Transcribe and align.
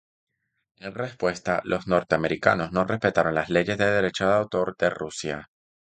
En 0.79 0.95
respuesta, 0.95 1.61
los 1.63 1.85
norteamericanos 1.87 2.71
no 2.71 2.85
respetaron 2.85 3.35
las 3.35 3.51
leyes 3.51 3.77
de 3.77 3.85
derechos 3.85 4.29
de 4.29 4.33
autor 4.33 4.75
de 4.75 4.89
Rusia. 4.89 5.51